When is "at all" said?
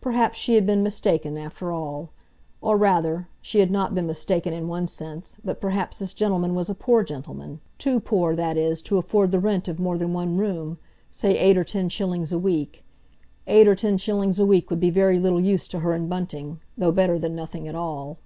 17.68-18.16